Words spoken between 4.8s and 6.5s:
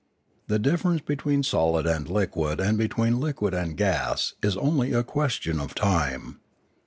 a question of time.